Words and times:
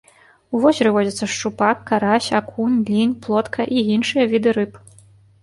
У 0.53 0.61
возеры 0.61 0.93
водзяцца 0.95 1.25
шчупак, 1.33 1.83
карась, 1.91 2.29
акунь, 2.39 2.79
лінь, 2.89 3.13
плотка 3.27 3.61
і 3.77 3.85
іншыя 3.99 4.25
віды 4.35 4.49
рыб. 4.61 4.73